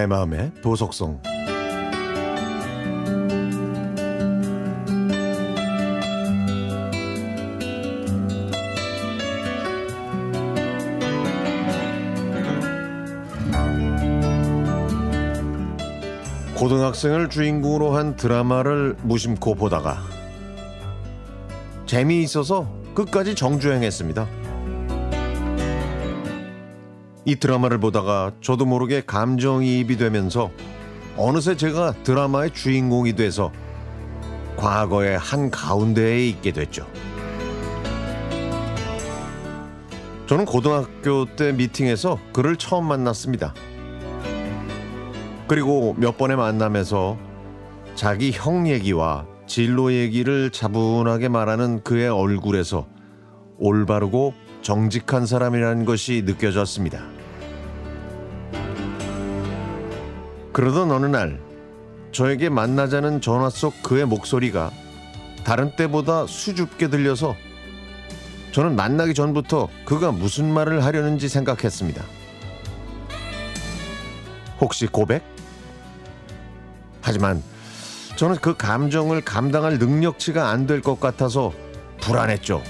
[0.00, 1.20] 내 마음의 보석성
[16.54, 19.98] 고등학생을 주인공으로 한 드라마를 무심코 보다가
[21.84, 24.39] 재미있어서 끝까지 정주행했습니다.
[27.24, 30.50] 이 드라마를 보다가 저도 모르게 감정이입이 되면서
[31.16, 33.52] 어느새 제가 드라마의 주인공이 돼서
[34.56, 36.86] 과거의 한 가운데에 있게 됐죠.
[40.26, 43.52] 저는 고등학교 때 미팅에서 그를 처음 만났습니다.
[45.48, 47.18] 그리고 몇 번의 만남에서
[47.96, 52.86] 자기 형 얘기와 진로 얘기를 차분하게 말하는 그의 얼굴에서
[53.58, 57.19] 올바르고 정직한 사람이라는 것이 느껴졌습니다.
[60.52, 61.40] 그러던 어느 날
[62.12, 64.70] 저에게 만나자는 전화 속 그의 목소리가
[65.44, 67.36] 다른 때보다 수줍게 들려서
[68.52, 72.02] 저는 만나기 전부터 그가 무슨 말을 하려는지 생각했습니다.
[74.60, 75.22] 혹시 고백?
[77.00, 77.42] 하지만
[78.16, 81.52] 저는 그 감정을 감당할 능력치가 안 될 것 같아서
[82.00, 82.62] 불안했죠.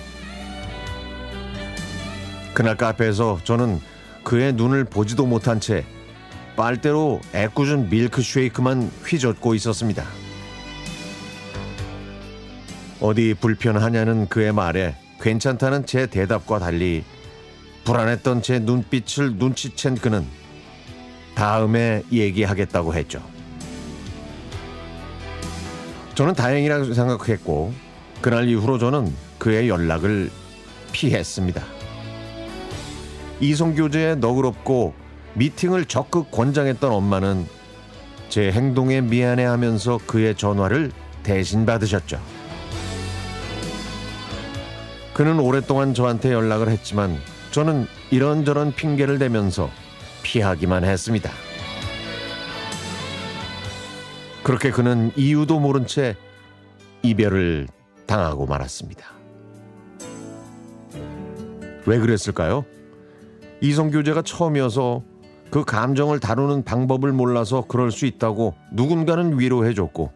[2.52, 3.80] 그날 카페에서 저는
[4.22, 5.84] 그의 눈을 보지도 못한 채
[6.60, 10.04] 빨대로 애꿎은 밀크쉐이크만 휘젓고 있었습니다.
[13.00, 17.02] 어디 불편하냐는 그의 말에 괜찮다는 제 대답과 달리
[17.84, 20.26] 불안했던 제 눈빛을 눈치챈 그는
[21.34, 23.22] 다음에 얘기하겠다고 했죠.
[26.14, 27.72] 저는 다행이라고 생각했고
[28.20, 30.30] 그날 이후로 저는 그의 연락을
[30.92, 31.64] 피했습니다.
[33.40, 34.92] 이성교제에 너그럽고
[35.34, 37.46] 미팅을 적극 권장했던 엄마는
[38.28, 40.92] 제 행동에 미안해하면서 그의 전화를
[41.22, 42.20] 대신 받으셨죠.
[45.14, 47.18] 그는 오랫동안 저한테 연락을 했지만
[47.50, 49.70] 저는 이런저런 핑계를 대면서
[50.22, 51.30] 피하기만 했습니다.
[54.42, 56.16] 그렇게 그는 이유도 모른 채
[57.02, 57.68] 이별을
[58.06, 59.06] 당하고 말았습니다.
[61.86, 62.64] 왜 그랬을까요?
[63.60, 65.02] 이성교제가 처음이어서
[65.50, 70.12] 그 감정을 다루는 방법을 몰라서 그럴 수 있다고 누군가는 위로해줬고,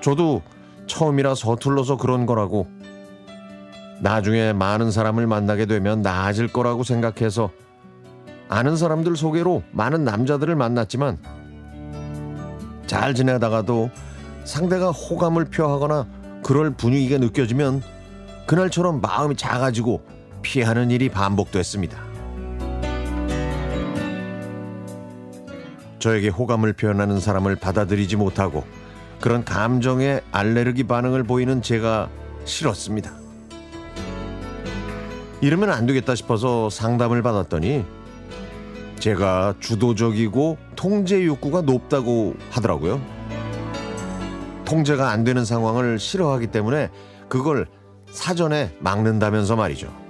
[0.00, 0.42] 저도
[0.86, 2.68] 처음이라 서툴러서 그런 거라고,
[4.00, 7.50] 나중에 많은 사람을 만나게 되면 나아질 거라고 생각해서
[8.48, 11.18] 아는 사람들 소개로 많은 남자들을 만났지만,
[12.86, 13.90] 잘 지내다가도
[14.44, 16.06] 상대가 호감을 표하거나
[16.42, 17.82] 그럴 분위기가 느껴지면
[18.46, 20.02] 그날처럼 마음이 작아지고
[20.40, 22.07] 피하는 일이 반복됐습니다.
[25.98, 28.64] 저에게 호감을 표현하는 사람을 받아들이지 못하고
[29.20, 32.08] 그런 감정에 알레르기 반응을 보이는 제가
[32.44, 33.12] 싫었습니다.
[35.40, 37.84] 이러면 안 되겠다 싶어서 상담을 받았더니
[38.98, 43.00] 제가 주도적이고 통제 욕구가 높다고 하더라고요.
[44.64, 46.90] 통제가 안 되는 상황을 싫어하기 때문에
[47.28, 47.66] 그걸
[48.10, 50.07] 사전에 막는다면서 말이죠.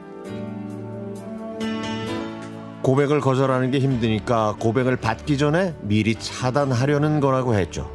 [2.89, 7.93] 고백을 거절하는 게 힘드니까 고백을 받기 전에 미리 차단하려는 거라고 했죠.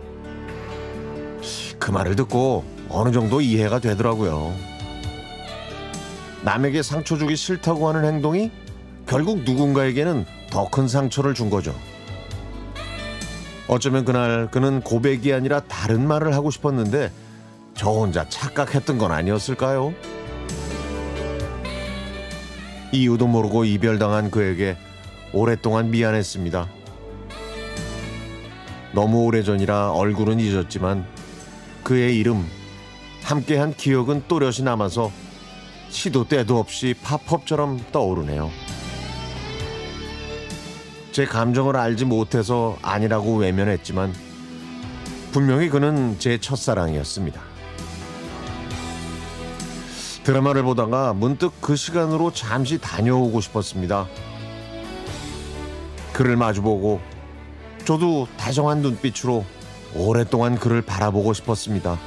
[1.80, 4.54] 그 말을 듣고 어느 정도 이해가 되더라고요.
[6.44, 8.52] 남에게 상처 주기 싫다고 하는 행동이
[9.08, 11.74] 결국 누군가에게는 더 큰 상처를 준 거죠.
[13.68, 17.12] 어쩌면 그날 그는 고백이 아니라 다른 말을 하고 싶었는데
[17.74, 19.96] 저 혼자 착각했던 건 아니었을까요?
[22.94, 24.78] 이유도 모르고 이별당한 그에게
[25.34, 26.70] 오랫동안 미안했습니다.
[28.94, 31.04] 너무 오래전이라 얼굴은 잊었지만
[31.84, 32.46] 그의 이름,
[33.24, 35.12] 함께한 기억은 또렷이 남아서
[35.90, 38.52] 시도 때도 없이 팝업처럼 떠오르네요.
[41.12, 44.14] 제 감정을 알지 못해서 아니라고 외면했지만
[45.32, 47.53] 분명히 그는 제 첫사랑이었습니다.
[50.24, 54.08] 드라마를 보다가 문득 그 시간으로 잠시 다녀오고 싶었습니다.
[56.14, 57.02] 그를 마주보고
[57.86, 59.44] 저도 다정한 눈빛으로
[59.96, 62.00] 오랫동안 그를 바라보고 싶었습니다.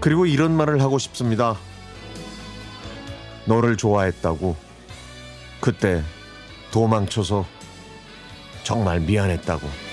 [0.00, 1.56] 그리고 이런 말을 하고 싶습니다.
[3.44, 4.56] 너를 좋아했다고.
[5.60, 6.02] 그때
[6.70, 7.44] 도망쳐서
[8.62, 9.89] 정말 미안했다고.